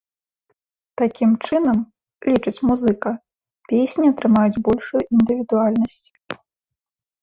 [1.01, 1.77] Такім чынам,
[2.31, 3.09] лічыць музыка,
[3.75, 6.05] песні атрымаюць большую індывідуальнасць.